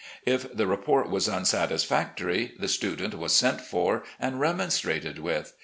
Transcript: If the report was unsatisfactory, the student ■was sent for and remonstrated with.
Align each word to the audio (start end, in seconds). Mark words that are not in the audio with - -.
If 0.25 0.51
the 0.51 0.65
report 0.65 1.11
was 1.11 1.29
unsatisfactory, 1.29 2.55
the 2.57 2.67
student 2.67 3.13
■was 3.13 3.29
sent 3.29 3.61
for 3.61 4.01
and 4.19 4.39
remonstrated 4.39 5.19
with. 5.19 5.53